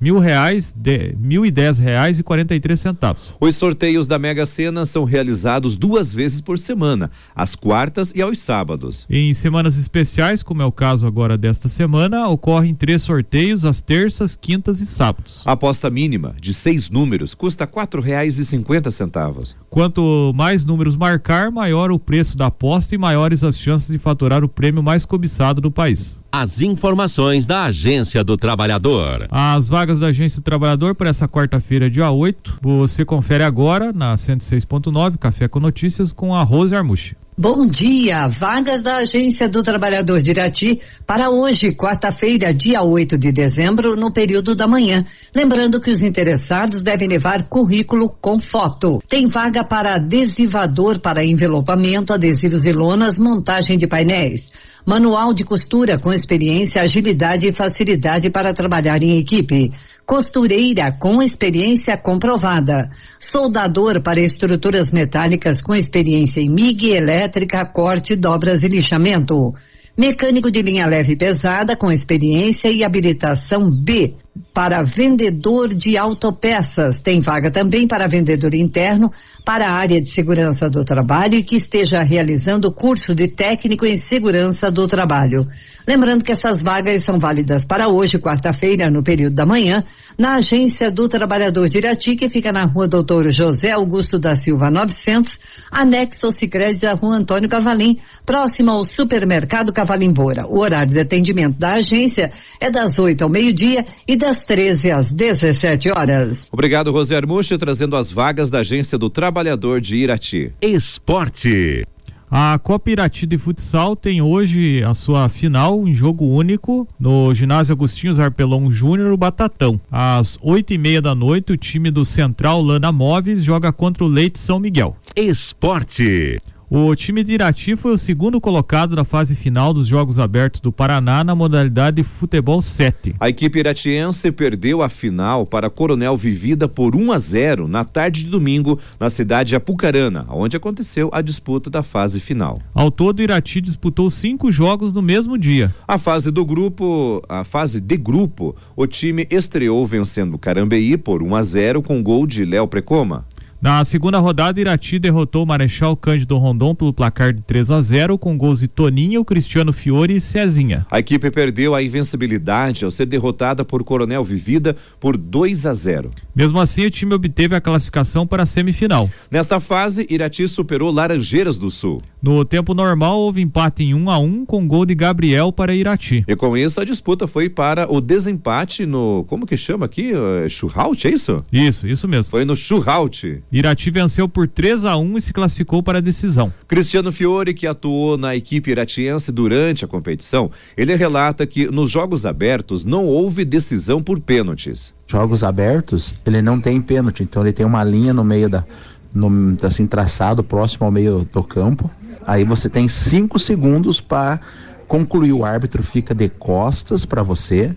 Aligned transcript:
mil 0.00 0.18
reais, 0.18 0.74
de, 0.76 1.14
mil 1.18 1.44
e 1.44 1.50
dez 1.50 1.78
reais 1.78 2.18
e 2.18 2.22
quarenta 2.22 2.54
e 2.54 2.60
três 2.60 2.80
centavos. 2.80 3.36
Os 3.40 3.56
sorteios 3.56 4.06
da 4.06 4.18
Mega 4.18 4.46
Sena 4.46 4.86
são 4.86 5.04
realizados 5.04 5.76
duas 5.76 6.12
vezes 6.14 6.40
por 6.40 6.58
semana, 6.58 7.10
às 7.34 7.54
quartas 7.54 8.12
e 8.14 8.22
aos 8.22 8.40
sábados. 8.40 9.06
Em 9.10 9.34
semanas 9.34 9.76
especiais, 9.76 10.42
como 10.42 10.62
é 10.62 10.64
o 10.64 10.72
caso 10.72 11.06
agora 11.06 11.36
desta 11.36 11.68
semana, 11.68 12.28
ocorrem 12.28 12.74
três 12.74 13.02
sorteios 13.02 13.64
às 13.64 13.80
terças, 13.80 14.36
quintas 14.36 14.80
e 14.80 14.86
sábados. 14.86 15.42
A 15.44 15.52
aposta 15.52 15.90
mínima 15.90 16.34
de 16.40 16.54
seis 16.54 16.88
números 16.88 17.34
custa 17.34 17.66
quatro 17.66 18.00
reais 18.00 18.38
e 18.38 18.44
cinquenta 18.44 18.90
centavos. 18.90 19.54
Quanto 19.68 20.32
mais 20.34 20.64
números 20.64 20.96
marcar, 20.96 21.50
maior 21.50 21.90
o 21.90 21.98
preço 21.98 22.36
da 22.38 22.46
aposta 22.46 22.94
e 22.94 22.98
maiores 22.98 23.44
as 23.44 23.58
chances 23.58 23.90
de 23.90 23.98
faturar 23.98 24.42
o 24.42 24.48
prêmio 24.48 24.82
mais 24.82 25.04
cobiçado 25.04 25.60
do 25.60 25.70
país. 25.70 26.18
As 26.32 26.62
informações 26.62 27.44
da 27.44 27.64
Agência 27.64 28.22
do 28.22 28.36
Trabalhador. 28.36 29.26
As 29.32 29.68
vagas 29.68 29.89
da 29.98 30.08
Agência 30.08 30.40
do 30.40 30.44
Trabalhador 30.44 30.94
para 30.94 31.08
essa 31.08 31.26
quarta-feira, 31.26 31.90
dia 31.90 32.10
8, 32.10 32.58
você 32.62 33.04
confere 33.04 33.42
agora 33.42 33.92
na 33.92 34.14
106.9 34.14 35.16
Café 35.18 35.48
com 35.48 35.58
Notícias 35.58 36.12
com 36.12 36.34
a 36.34 36.42
Rose 36.42 36.74
Armuche. 36.74 37.16
Bom 37.38 37.64
dia! 37.64 38.28
Vagas 38.28 38.82
da 38.82 38.96
Agência 38.96 39.48
do 39.48 39.62
Trabalhador 39.62 40.20
de 40.20 40.30
Irati 40.30 40.80
para 41.06 41.30
hoje, 41.30 41.72
quarta-feira, 41.72 42.52
dia 42.52 42.82
8 42.82 43.16
de 43.16 43.32
dezembro, 43.32 43.96
no 43.96 44.12
período 44.12 44.54
da 44.54 44.66
manhã. 44.66 45.06
Lembrando 45.34 45.80
que 45.80 45.90
os 45.90 46.02
interessados 46.02 46.82
devem 46.82 47.08
levar 47.08 47.48
currículo 47.48 48.10
com 48.20 48.38
foto. 48.38 49.02
Tem 49.08 49.26
vaga 49.26 49.64
para 49.64 49.94
adesivador 49.94 51.00
para 51.00 51.24
envelopamento, 51.24 52.12
adesivos 52.12 52.66
e 52.66 52.72
lonas, 52.72 53.18
montagem 53.18 53.78
de 53.78 53.86
painéis. 53.86 54.50
Manual 54.84 55.32
de 55.32 55.44
costura 55.44 55.98
com 55.98 56.12
experiência, 56.12 56.82
agilidade 56.82 57.46
e 57.46 57.52
facilidade 57.52 58.28
para 58.28 58.52
trabalhar 58.52 59.02
em 59.02 59.18
equipe 59.18 59.72
costureira 60.10 60.90
com 60.90 61.22
experiência 61.22 61.96
comprovada, 61.96 62.90
soldador 63.20 64.02
para 64.02 64.18
estruturas 64.18 64.90
metálicas 64.90 65.62
com 65.62 65.72
experiência 65.72 66.40
em 66.40 66.50
MIG, 66.50 66.90
elétrica, 66.90 67.64
corte, 67.64 68.16
dobras 68.16 68.64
e 68.64 68.66
lixamento, 68.66 69.54
mecânico 69.96 70.50
de 70.50 70.62
linha 70.62 70.84
leve 70.84 71.12
e 71.12 71.16
pesada 71.16 71.76
com 71.76 71.92
experiência 71.92 72.68
e 72.68 72.82
habilitação 72.82 73.70
B, 73.70 74.16
para 74.52 74.82
vendedor 74.82 75.74
de 75.74 75.96
autopeças. 75.96 77.00
Tem 77.00 77.20
vaga 77.20 77.50
também 77.50 77.86
para 77.86 78.08
vendedor 78.08 78.54
interno 78.54 79.10
para 79.44 79.66
a 79.66 79.72
área 79.72 80.00
de 80.00 80.10
segurança 80.10 80.68
do 80.68 80.84
trabalho 80.84 81.34
e 81.34 81.42
que 81.42 81.56
esteja 81.56 82.02
realizando 82.02 82.72
curso 82.72 83.14
de 83.14 83.28
técnico 83.28 83.86
em 83.86 83.98
segurança 83.98 84.70
do 84.70 84.86
trabalho. 84.86 85.46
Lembrando 85.86 86.22
que 86.22 86.32
essas 86.32 86.62
vagas 86.62 87.04
são 87.04 87.18
válidas 87.18 87.64
para 87.64 87.88
hoje, 87.88 88.18
quarta-feira, 88.18 88.90
no 88.90 89.02
período 89.02 89.34
da 89.34 89.46
manhã, 89.46 89.82
na 90.16 90.34
Agência 90.34 90.90
do 90.90 91.08
Trabalhador 91.08 91.68
de 91.68 91.78
Irati, 91.78 92.14
que 92.14 92.28
fica 92.28 92.52
na 92.52 92.64
rua 92.64 92.86
Doutor 92.86 93.30
José 93.32 93.72
Augusto 93.72 94.18
da 94.18 94.36
Silva 94.36 94.70
900, 94.70 95.40
anexo 95.70 96.26
ao 96.26 96.32
Sicredi 96.32 96.80
da 96.80 96.92
rua 96.92 97.16
Antônio 97.16 97.48
Cavalim, 97.48 97.98
próximo 98.24 98.70
ao 98.70 98.84
supermercado 98.84 99.72
Cavalim 99.72 100.12
Bora. 100.12 100.46
O 100.46 100.60
horário 100.60 100.92
de 100.92 101.00
atendimento 101.00 101.58
da 101.58 101.72
agência 101.72 102.30
é 102.60 102.70
das 102.70 102.98
8 102.98 103.24
ao 103.24 103.30
meio-dia 103.30 103.86
e 104.06 104.14
das 104.20 104.44
13 104.44 104.92
às 104.92 105.10
17 105.10 105.90
horas. 105.90 106.48
Obrigado, 106.52 106.92
Rosé 106.92 107.16
Armucho, 107.16 107.56
trazendo 107.56 107.96
as 107.96 108.10
vagas 108.10 108.50
da 108.50 108.58
Agência 108.60 108.98
do 108.98 109.08
Trabalhador 109.08 109.80
de 109.80 109.96
Irati. 109.96 110.52
Esporte. 110.60 111.82
A 112.30 112.60
Copa 112.62 112.90
Irati 112.90 113.26
de 113.26 113.36
Futsal 113.36 113.96
tem 113.96 114.22
hoje 114.22 114.84
a 114.84 114.94
sua 114.94 115.28
final 115.28 115.88
em 115.88 115.94
jogo 115.94 116.26
único 116.26 116.86
no 116.98 117.34
ginásio 117.34 117.72
Agostinho 117.72 118.12
Zarpelão 118.12 118.70
Júnior, 118.70 119.10
o 119.10 119.16
Batatão. 119.16 119.80
Às 119.90 120.38
oito 120.40 120.72
e 120.72 120.78
meia 120.78 121.02
da 121.02 121.12
noite, 121.12 121.52
o 121.52 121.56
time 121.56 121.90
do 121.90 122.04
Central 122.04 122.62
Lana 122.62 122.92
Móveis 122.92 123.42
joga 123.42 123.72
contra 123.72 124.04
o 124.04 124.06
Leite 124.06 124.38
São 124.38 124.60
Miguel. 124.60 124.96
Esporte. 125.16 126.38
O 126.72 126.94
time 126.94 127.24
de 127.24 127.32
Irati 127.32 127.74
foi 127.74 127.92
o 127.92 127.98
segundo 127.98 128.40
colocado 128.40 128.94
na 128.94 129.02
fase 129.02 129.34
final 129.34 129.74
dos 129.74 129.88
Jogos 129.88 130.20
Abertos 130.20 130.60
do 130.60 130.70
Paraná 130.70 131.24
na 131.24 131.34
modalidade 131.34 132.04
futebol 132.04 132.62
7. 132.62 133.16
A 133.18 133.28
equipe 133.28 133.58
iratiense 133.58 134.30
perdeu 134.30 134.80
a 134.80 134.88
final 134.88 135.44
para 135.44 135.68
Coronel 135.68 136.16
Vivida 136.16 136.68
por 136.68 136.94
1 136.94 137.10
a 137.10 137.18
0 137.18 137.66
na 137.66 137.84
tarde 137.84 138.22
de 138.22 138.30
domingo 138.30 138.78
na 139.00 139.10
cidade 139.10 139.48
de 139.48 139.56
Apucarana, 139.56 140.26
onde 140.30 140.56
aconteceu 140.56 141.10
a 141.12 141.20
disputa 141.20 141.68
da 141.68 141.82
fase 141.82 142.20
final. 142.20 142.62
Ao 142.72 142.88
todo, 142.88 143.20
Irati 143.20 143.60
disputou 143.60 144.08
cinco 144.08 144.52
jogos 144.52 144.92
no 144.92 145.02
mesmo 145.02 145.36
dia. 145.36 145.74
A 145.88 145.98
fase 145.98 146.30
do 146.30 146.46
grupo, 146.46 147.20
a 147.28 147.42
fase 147.42 147.80
de 147.80 147.96
grupo, 147.96 148.54
o 148.76 148.86
time 148.86 149.26
estreou 149.28 149.84
vencendo 149.88 150.38
Carambeí 150.38 150.96
por 150.96 151.20
1 151.20 151.34
a 151.34 151.42
0 151.42 151.82
com 151.82 152.00
gol 152.00 152.28
de 152.28 152.44
Léo 152.44 152.68
Precoma. 152.68 153.26
Na 153.62 153.84
segunda 153.84 154.18
rodada, 154.18 154.58
Irati 154.58 154.98
derrotou 154.98 155.42
o 155.42 155.46
Marechal 155.46 155.94
Cândido 155.94 156.38
Rondon 156.38 156.74
pelo 156.74 156.94
placar 156.94 157.30
de 157.34 157.42
3 157.42 157.70
a 157.70 157.82
0 157.82 158.16
com 158.16 158.38
gols 158.38 158.60
de 158.60 158.68
Toninho, 158.68 159.22
Cristiano 159.22 159.70
Fiore 159.70 160.16
e 160.16 160.20
Cezinha. 160.20 160.86
A 160.90 160.98
equipe 160.98 161.30
perdeu 161.30 161.74
a 161.74 161.82
invencibilidade 161.82 162.86
ao 162.86 162.90
ser 162.90 163.04
derrotada 163.04 163.62
por 163.62 163.84
Coronel 163.84 164.24
Vivida 164.24 164.74
por 164.98 165.14
2 165.14 165.66
a 165.66 165.74
0. 165.74 166.10
Mesmo 166.34 166.58
assim, 166.58 166.86
o 166.86 166.90
time 166.90 167.12
obteve 167.12 167.54
a 167.54 167.60
classificação 167.60 168.26
para 168.26 168.44
a 168.44 168.46
semifinal. 168.46 169.10
Nesta 169.30 169.60
fase, 169.60 170.06
Irati 170.08 170.48
superou 170.48 170.90
Laranjeiras 170.90 171.58
do 171.58 171.70
Sul. 171.70 172.00
No 172.22 172.46
tempo 172.46 172.72
normal, 172.72 173.18
houve 173.18 173.42
empate 173.42 173.82
em 173.82 173.92
1 173.92 173.98
um 173.98 174.10
a 174.10 174.18
1 174.18 174.24
um, 174.24 174.46
com 174.46 174.66
gol 174.66 174.86
de 174.86 174.94
Gabriel 174.94 175.52
para 175.52 175.74
Irati. 175.74 176.24
E 176.26 176.34
com 176.34 176.56
isso, 176.56 176.80
a 176.80 176.84
disputa 176.84 177.26
foi 177.26 177.50
para 177.50 177.92
o 177.92 178.00
desempate 178.00 178.86
no. 178.86 179.24
Como 179.28 179.46
que 179.46 179.56
chama 179.56 179.84
aqui? 179.84 180.12
Churraut, 180.48 181.06
é 181.06 181.10
isso? 181.10 181.44
Isso, 181.52 181.86
isso 181.86 182.08
mesmo. 182.08 182.30
Foi 182.30 182.46
no 182.46 182.56
Churraut. 182.56 183.42
Irati 183.52 183.90
venceu 183.90 184.28
por 184.28 184.46
3 184.46 184.84
a 184.84 184.96
1 184.96 185.18
e 185.18 185.20
se 185.20 185.32
classificou 185.32 185.82
para 185.82 185.98
a 185.98 186.00
decisão. 186.00 186.52
Cristiano 186.68 187.10
Fiore, 187.10 187.52
que 187.52 187.66
atuou 187.66 188.16
na 188.16 188.36
equipe 188.36 188.70
iratiense 188.70 189.32
durante 189.32 189.84
a 189.84 189.88
competição, 189.88 190.50
ele 190.76 190.94
relata 190.94 191.44
que 191.46 191.66
nos 191.66 191.90
jogos 191.90 192.24
abertos 192.24 192.84
não 192.84 193.06
houve 193.06 193.44
decisão 193.44 194.00
por 194.00 194.20
pênaltis. 194.20 194.94
Jogos 195.06 195.42
abertos, 195.42 196.14
ele 196.24 196.40
não 196.40 196.60
tem 196.60 196.80
pênalti, 196.80 197.24
então 197.24 197.42
ele 197.42 197.52
tem 197.52 197.66
uma 197.66 197.82
linha 197.82 198.14
no 198.14 198.22
meio 198.22 198.48
da 198.48 198.64
no, 199.12 199.56
assim 199.62 199.86
traçado 199.86 200.44
próximo 200.44 200.86
ao 200.86 200.92
meio 200.92 201.28
do 201.32 201.42
campo. 201.42 201.90
Aí 202.24 202.44
você 202.44 202.68
tem 202.68 202.86
cinco 202.86 203.38
segundos 203.38 204.00
para 204.00 204.40
concluir. 204.90 205.32
O 205.32 205.44
árbitro 205.44 205.84
fica 205.84 206.12
de 206.12 206.28
costas 206.28 207.04
para 207.04 207.22
você. 207.22 207.72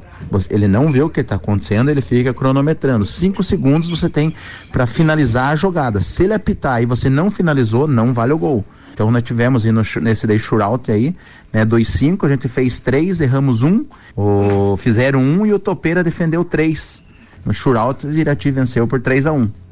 Ele 0.49 0.67
não 0.67 0.87
vê 0.87 1.03
o 1.03 1.09
que 1.09 1.21
está 1.21 1.35
acontecendo, 1.35 1.89
ele 1.89 2.01
fica 2.01 2.33
cronometrando. 2.33 3.05
Cinco 3.05 3.43
segundos 3.43 3.87
você 3.87 4.09
tem 4.09 4.33
para 4.71 4.87
finalizar 4.87 5.51
a 5.51 5.55
jogada. 5.55 6.01
Se 6.01 6.23
ele 6.23 6.33
apitar 6.33 6.81
e 6.81 6.87
você 6.87 7.11
não 7.11 7.29
finalizou, 7.29 7.87
não 7.87 8.11
vale 8.11 8.33
o 8.33 8.37
gol. 8.37 8.65
Então 8.93 9.11
nós 9.11 9.21
tivemos 9.21 9.63
no, 9.63 9.81
nesse 10.01 10.25
day 10.25 10.39
shootout 10.39 10.91
aí, 10.91 11.15
né, 11.51 11.65
2-5, 11.65 12.25
a 12.25 12.29
gente 12.29 12.47
fez 12.47 12.79
três, 12.79 13.21
erramos 13.21 13.63
um, 13.63 13.85
o, 14.15 14.77
fizeram 14.77 15.19
um 15.19 15.45
e 15.45 15.53
o 15.53 15.57
Topeira 15.57 16.03
defendeu 16.03 16.43
três. 16.43 17.03
No 17.43 17.53
shootout, 17.53 18.05
o 18.05 18.11
Irati 18.11 18.51
venceu 18.51 18.87
por 18.87 19.01
3 19.01 19.25
a 19.27 19.33
1 19.33 19.62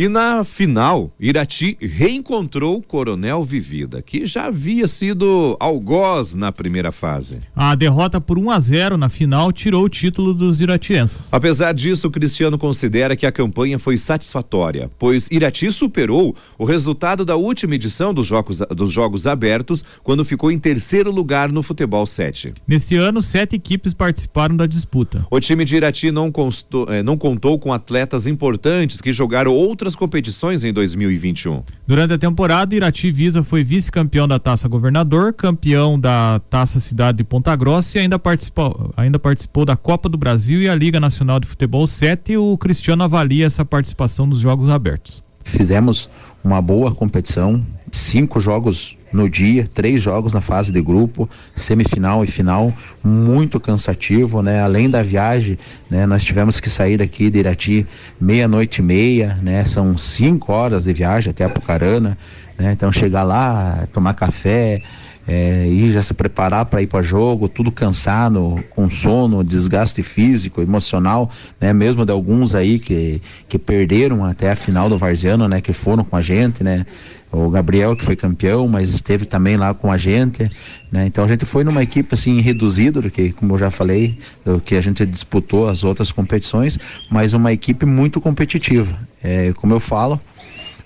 e 0.00 0.08
na 0.08 0.44
final, 0.44 1.12
Irati 1.20 1.76
reencontrou 1.78 2.78
o 2.78 2.82
Coronel 2.82 3.44
Vivida, 3.44 4.00
que 4.00 4.24
já 4.24 4.46
havia 4.46 4.88
sido 4.88 5.58
algoz 5.60 6.34
na 6.34 6.50
primeira 6.50 6.90
fase. 6.90 7.42
A 7.54 7.74
derrota 7.74 8.18
por 8.18 8.38
1 8.38 8.50
a 8.50 8.58
0 8.58 8.96
na 8.96 9.10
final 9.10 9.52
tirou 9.52 9.84
o 9.84 9.90
título 9.90 10.32
dos 10.32 10.62
iratienses. 10.62 11.34
Apesar 11.34 11.74
disso, 11.74 12.08
o 12.08 12.10
Cristiano 12.10 12.56
considera 12.56 13.14
que 13.14 13.26
a 13.26 13.30
campanha 13.30 13.78
foi 13.78 13.98
satisfatória, 13.98 14.90
pois 14.98 15.28
Irati 15.30 15.70
superou 15.70 16.34
o 16.56 16.64
resultado 16.64 17.22
da 17.22 17.36
última 17.36 17.74
edição 17.74 18.14
dos 18.14 18.26
Jogos, 18.26 18.60
dos 18.74 18.90
jogos 18.90 19.26
Abertos, 19.26 19.84
quando 20.02 20.24
ficou 20.24 20.50
em 20.50 20.58
terceiro 20.58 21.10
lugar 21.10 21.52
no 21.52 21.62
Futebol 21.62 22.06
7. 22.06 22.54
Neste 22.66 22.96
ano, 22.96 23.20
sete 23.20 23.54
equipes 23.54 23.92
participaram 23.92 24.56
da 24.56 24.64
disputa. 24.64 25.26
O 25.30 25.38
time 25.38 25.62
de 25.62 25.76
Irati 25.76 26.10
não, 26.10 26.32
constou, 26.32 26.90
eh, 26.90 27.02
não 27.02 27.18
contou 27.18 27.58
com 27.58 27.70
atletas 27.70 28.26
importantes 28.26 29.02
que 29.02 29.12
jogaram 29.12 29.52
outras 29.54 29.89
outras 29.90 29.94
competições 29.94 30.64
em 30.64 30.72
2021. 30.72 31.62
Durante 31.86 32.12
a 32.14 32.18
temporada, 32.18 32.74
Irati 32.74 33.10
Visa 33.10 33.42
foi 33.42 33.64
vice-campeão 33.64 34.26
da 34.26 34.38
Taça 34.38 34.68
Governador, 34.68 35.32
campeão 35.32 35.98
da 35.98 36.40
Taça 36.50 36.78
Cidade 36.80 37.18
de 37.18 37.24
Ponta 37.24 37.54
Grossa 37.56 37.98
e 37.98 38.02
ainda 38.02 38.18
participou, 38.18 38.92
ainda 38.96 39.18
participou 39.18 39.64
da 39.64 39.76
Copa 39.76 40.08
do 40.08 40.16
Brasil 40.16 40.60
e 40.62 40.68
a 40.68 40.74
Liga 40.74 41.00
Nacional 41.00 41.40
de 41.40 41.46
Futebol 41.46 41.86
7. 41.86 42.32
E 42.32 42.36
o 42.36 42.56
Cristiano 42.56 43.02
avalia 43.02 43.46
essa 43.46 43.64
participação 43.64 44.26
nos 44.26 44.38
Jogos 44.38 44.68
Abertos. 44.68 45.22
Fizemos 45.44 46.08
uma 46.44 46.62
boa 46.62 46.94
competição, 46.94 47.64
cinco 47.90 48.40
jogos 48.40 48.96
no 49.12 49.28
dia, 49.28 49.68
três 49.72 50.02
jogos 50.02 50.32
na 50.32 50.40
fase 50.40 50.72
de 50.72 50.80
grupo, 50.80 51.28
semifinal 51.56 52.22
e 52.22 52.26
final, 52.26 52.72
muito 53.02 53.58
cansativo, 53.58 54.42
né? 54.42 54.62
Além 54.62 54.88
da 54.88 55.02
viagem, 55.02 55.58
né? 55.88 56.06
Nós 56.06 56.22
tivemos 56.22 56.60
que 56.60 56.70
sair 56.70 56.96
daqui 56.96 57.30
de 57.30 57.38
Irati 57.38 57.86
meia-noite 58.20 58.80
e 58.80 58.84
meia, 58.84 59.38
né? 59.42 59.64
São 59.64 59.96
cinco 59.98 60.52
horas 60.52 60.84
de 60.84 60.92
viagem 60.92 61.30
até 61.30 61.44
Apucarana, 61.44 62.16
né? 62.58 62.72
Então 62.72 62.92
chegar 62.92 63.22
lá, 63.22 63.86
tomar 63.92 64.14
café, 64.14 64.82
é, 65.28 65.66
e 65.66 65.92
já 65.92 66.02
se 66.02 66.12
preparar 66.12 66.66
para 66.66 66.82
ir 66.82 66.88
para 66.88 67.02
jogo, 67.02 67.48
tudo 67.48 67.70
cansado, 67.70 68.62
com 68.70 68.90
sono, 68.90 69.44
desgaste 69.44 70.02
físico, 70.02 70.60
emocional, 70.60 71.30
né? 71.60 71.72
Mesmo 71.72 72.04
de 72.04 72.10
alguns 72.10 72.52
aí 72.54 72.78
que, 72.80 73.22
que 73.48 73.58
perderam 73.58 74.24
até 74.24 74.50
a 74.50 74.56
final 74.56 74.88
do 74.88 74.98
Varziano, 74.98 75.46
né? 75.46 75.60
Que 75.60 75.72
foram 75.72 76.02
com 76.02 76.16
a 76.16 76.22
gente, 76.22 76.64
né? 76.64 76.84
O 77.32 77.48
Gabriel 77.48 77.94
que 77.94 78.04
foi 78.04 78.16
campeão, 78.16 78.66
mas 78.66 78.90
esteve 78.90 79.24
também 79.24 79.56
lá 79.56 79.72
com 79.72 79.90
a 79.90 79.96
gente, 79.96 80.50
né? 80.90 81.06
Então 81.06 81.24
a 81.24 81.28
gente 81.28 81.44
foi 81.44 81.62
numa 81.62 81.82
equipe 81.82 82.12
assim 82.12 82.40
reduzida 82.40 83.00
do 83.00 83.10
que, 83.10 83.32
como 83.32 83.54
eu 83.54 83.58
já 83.58 83.70
falei, 83.70 84.18
do 84.44 84.60
que 84.60 84.74
a 84.74 84.80
gente 84.80 85.06
disputou 85.06 85.68
as 85.68 85.84
outras 85.84 86.10
competições, 86.10 86.78
mas 87.10 87.32
uma 87.32 87.52
equipe 87.52 87.86
muito 87.86 88.20
competitiva. 88.20 88.96
É, 89.22 89.52
como 89.52 89.72
eu 89.72 89.80
falo, 89.80 90.20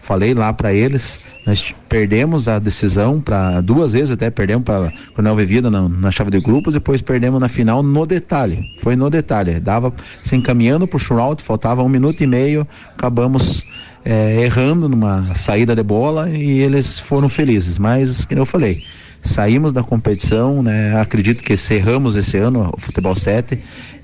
falei 0.05 0.35
lá 0.35 0.53
para 0.53 0.73
eles, 0.73 1.19
nós 1.47 1.75
perdemos 1.89 2.47
a 2.47 2.59
decisão 2.59 3.21
para 3.21 3.61
duas 3.63 3.95
vezes 3.95 4.11
até 4.11 4.29
perdemos 4.31 4.65
para 4.65 4.93
Coronel 5.15 5.37
Vivida 5.37 5.71
na, 5.71 5.89
na, 5.89 6.11
chave 6.11 6.31
de 6.31 6.41
grupos, 6.41 6.75
depois 6.75 7.01
perdemos 7.01 7.41
na 7.41 7.49
final 7.49 7.83
no 7.83 8.05
detalhe. 8.05 8.59
Foi 8.81 8.95
no 8.95 9.09
detalhe, 9.09 9.59
dava 9.59 9.93
se 10.23 10.37
encaminhando 10.37 10.87
para 10.87 10.97
o 10.97 11.01
shootout, 11.01 11.43
faltava 11.43 11.83
um 11.83 11.89
minuto 11.89 12.23
e 12.23 12.27
meio, 12.27 12.69
acabamos 12.93 13.67
é, 14.05 14.43
errando 14.43 14.89
numa 14.89 15.35
saída 15.35 15.75
de 15.75 15.83
bola 15.83 16.29
e 16.31 16.61
eles 16.61 16.99
foram 16.99 17.29
felizes. 17.29 17.79
Mas, 17.79 18.25
como 18.25 18.41
eu 18.41 18.47
falei, 18.47 18.85
saímos 19.23 19.73
da 19.73 19.83
competição, 19.83 20.63
né? 20.63 21.01
Acredito 21.01 21.43
que 21.43 21.57
cerramos 21.57 22.17
esse 22.17 22.37
ano 22.37 22.71
o 22.77 22.81
futebol 22.81 23.15
7 23.15 23.59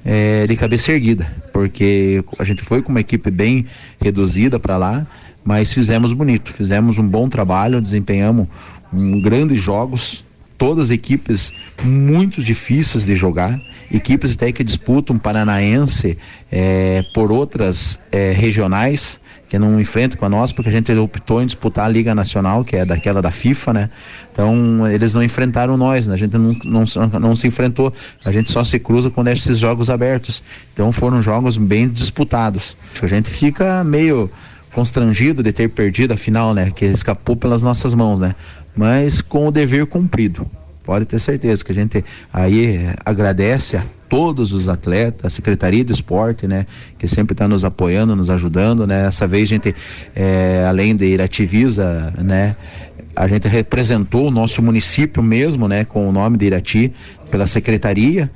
é, 0.04 0.46
de 0.46 0.56
cabeça 0.56 0.92
erguida, 0.92 1.30
porque 1.52 2.24
a 2.38 2.44
gente 2.44 2.62
foi 2.62 2.80
com 2.80 2.90
uma 2.90 3.00
equipe 3.00 3.30
bem 3.30 3.66
reduzida 4.00 4.58
para 4.58 4.76
lá 4.76 5.06
mas 5.44 5.72
fizemos 5.72 6.12
bonito, 6.12 6.52
fizemos 6.52 6.98
um 6.98 7.06
bom 7.06 7.28
trabalho, 7.28 7.80
desempenhamos 7.80 8.46
um, 8.92 9.20
grandes 9.20 9.60
jogos, 9.60 10.24
todas 10.58 10.90
equipes 10.90 11.52
muito 11.82 12.42
difíceis 12.42 13.06
de 13.06 13.16
jogar, 13.16 13.58
equipes 13.92 14.34
até 14.34 14.52
que 14.52 14.62
disputam 14.62 15.18
Paranaense 15.18 16.18
é, 16.52 17.02
por 17.14 17.32
outras 17.32 18.00
é, 18.12 18.32
regionais 18.32 19.19
que 19.50 19.58
não 19.58 19.80
enfrentam 19.80 20.16
com 20.16 20.24
a 20.24 20.28
nossa, 20.28 20.54
porque 20.54 20.70
a 20.70 20.72
gente 20.72 20.92
optou 20.92 21.42
em 21.42 21.46
disputar 21.46 21.84
a 21.84 21.88
Liga 21.88 22.14
Nacional, 22.14 22.64
que 22.64 22.76
é 22.76 22.86
daquela 22.86 23.20
da 23.20 23.32
FIFA, 23.32 23.72
né? 23.72 23.90
Então, 24.32 24.88
eles 24.88 25.12
não 25.12 25.24
enfrentaram 25.24 25.76
nós, 25.76 26.06
né? 26.06 26.14
A 26.14 26.16
gente 26.16 26.38
não, 26.38 26.54
não, 26.64 26.84
não 27.20 27.34
se 27.34 27.48
enfrentou, 27.48 27.92
a 28.24 28.30
gente 28.30 28.48
só 28.48 28.62
se 28.62 28.78
cruza 28.78 29.10
quando 29.10 29.26
é 29.26 29.32
esses 29.32 29.58
jogos 29.58 29.90
abertos. 29.90 30.40
Então, 30.72 30.92
foram 30.92 31.20
jogos 31.20 31.58
bem 31.58 31.88
disputados. 31.88 32.76
A 33.02 33.06
gente 33.08 33.28
fica 33.28 33.82
meio 33.82 34.30
constrangido 34.72 35.42
de 35.42 35.52
ter 35.52 35.68
perdido 35.68 36.14
a 36.14 36.16
final, 36.16 36.54
né? 36.54 36.70
Que 36.70 36.84
escapou 36.84 37.34
pelas 37.34 37.60
nossas 37.60 37.92
mãos, 37.92 38.20
né? 38.20 38.36
Mas 38.76 39.20
com 39.20 39.48
o 39.48 39.50
dever 39.50 39.84
cumprido. 39.86 40.46
Pode 40.84 41.06
ter 41.06 41.18
certeza 41.18 41.64
que 41.64 41.72
a 41.72 41.74
gente 41.74 42.04
aí 42.32 42.94
agradece 43.04 43.76
a 43.76 43.84
todos 44.10 44.52
os 44.52 44.68
atletas, 44.68 45.24
a 45.24 45.30
Secretaria 45.30 45.84
de 45.84 45.92
Esporte, 45.92 46.46
né? 46.46 46.66
Que 46.98 47.06
sempre 47.06 47.32
está 47.32 47.46
nos 47.46 47.64
apoiando, 47.64 48.14
nos 48.16 48.28
ajudando, 48.28 48.86
né? 48.86 49.06
Essa 49.06 49.26
vez 49.26 49.44
a 49.44 49.54
gente, 49.54 49.74
é, 50.14 50.66
além 50.68 50.94
de 50.94 51.06
Irativisa, 51.06 52.12
né? 52.18 52.56
A 53.14 53.28
gente 53.28 53.46
representou 53.48 54.26
o 54.26 54.30
nosso 54.30 54.60
município 54.60 55.22
mesmo, 55.22 55.68
né? 55.68 55.84
Com 55.84 56.08
o 56.08 56.12
nome 56.12 56.36
de 56.36 56.46
Irati, 56.46 56.92
pela 57.30 57.46
Secretaria, 57.46 58.28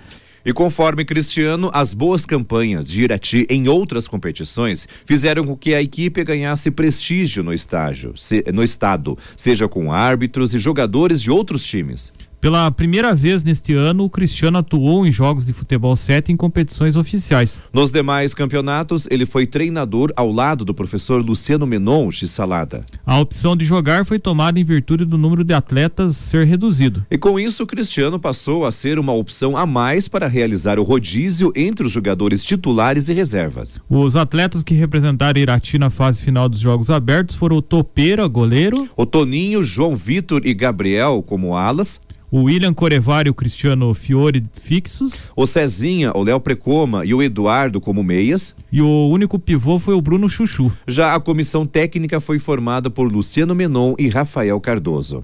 e 0.46 0.52
conforme 0.52 1.06
Cristiano, 1.06 1.70
as 1.72 1.94
boas 1.94 2.26
campanhas 2.26 2.86
de 2.86 3.02
Irati 3.02 3.46
em 3.48 3.66
outras 3.66 4.06
competições 4.06 4.86
fizeram 5.06 5.42
com 5.42 5.56
que 5.56 5.74
a 5.74 5.80
equipe 5.80 6.22
ganhasse 6.22 6.70
prestígio 6.70 7.42
no 7.42 7.52
estágio, 7.52 8.14
se, 8.14 8.44
no 8.52 8.62
estado, 8.62 9.18
seja 9.36 9.66
com 9.66 9.90
árbitros 9.90 10.54
e 10.54 10.58
jogadores 10.58 11.22
de 11.22 11.30
outros 11.30 11.64
times. 11.64 12.12
Pela 12.44 12.70
primeira 12.70 13.14
vez 13.14 13.42
neste 13.42 13.72
ano, 13.72 14.04
o 14.04 14.10
Cristiano 14.10 14.58
atuou 14.58 15.06
em 15.06 15.10
jogos 15.10 15.46
de 15.46 15.54
futebol 15.54 15.96
7 15.96 16.30
em 16.30 16.36
competições 16.36 16.94
oficiais. 16.94 17.62
Nos 17.72 17.90
demais 17.90 18.34
campeonatos, 18.34 19.08
ele 19.10 19.24
foi 19.24 19.46
treinador 19.46 20.12
ao 20.14 20.30
lado 20.30 20.62
do 20.62 20.74
professor 20.74 21.24
Luciano 21.24 21.66
Menon 21.66 22.10
Salada. 22.12 22.84
A 23.06 23.18
opção 23.18 23.56
de 23.56 23.64
jogar 23.64 24.04
foi 24.04 24.18
tomada 24.18 24.60
em 24.60 24.62
virtude 24.62 25.06
do 25.06 25.16
número 25.16 25.42
de 25.42 25.54
atletas 25.54 26.18
ser 26.18 26.46
reduzido. 26.46 27.06
E 27.10 27.16
com 27.16 27.40
isso, 27.40 27.62
o 27.62 27.66
Cristiano 27.66 28.20
passou 28.20 28.66
a 28.66 28.72
ser 28.72 28.98
uma 28.98 29.14
opção 29.14 29.56
a 29.56 29.64
mais 29.64 30.06
para 30.06 30.28
realizar 30.28 30.78
o 30.78 30.82
rodízio 30.82 31.50
entre 31.56 31.86
os 31.86 31.92
jogadores 31.92 32.44
titulares 32.44 33.08
e 33.08 33.14
reservas. 33.14 33.80
Os 33.88 34.16
atletas 34.16 34.62
que 34.62 34.74
representaram 34.74 35.40
Irati 35.40 35.78
na 35.78 35.88
fase 35.88 36.22
final 36.22 36.46
dos 36.46 36.60
Jogos 36.60 36.90
Abertos 36.90 37.36
foram 37.36 37.56
o 37.56 37.62
Topeira, 37.62 38.28
goleiro, 38.28 38.86
o 38.94 39.06
Toninho, 39.06 39.64
João 39.64 39.96
Vitor 39.96 40.42
e 40.44 40.52
Gabriel 40.52 41.24
como 41.26 41.56
alas, 41.56 41.98
o 42.34 42.46
William 42.46 42.74
Corevari 42.74 43.28
e 43.28 43.30
o 43.30 43.34
Cristiano 43.34 43.94
Fiore 43.94 44.42
fixos. 44.54 45.28
O 45.36 45.46
Cezinha, 45.46 46.10
o 46.16 46.24
Léo 46.24 46.40
Precoma 46.40 47.04
e 47.04 47.14
o 47.14 47.22
Eduardo 47.22 47.80
como 47.80 48.02
meias. 48.02 48.52
E 48.72 48.82
o 48.82 49.08
único 49.08 49.38
pivô 49.38 49.78
foi 49.78 49.94
o 49.94 50.02
Bruno 50.02 50.28
Chuchu. 50.28 50.68
Já 50.84 51.14
a 51.14 51.20
comissão 51.20 51.64
técnica 51.64 52.18
foi 52.20 52.40
formada 52.40 52.90
por 52.90 53.04
Luciano 53.04 53.54
Menon 53.54 53.94
e 53.96 54.08
Rafael 54.08 54.60
Cardoso. 54.60 55.22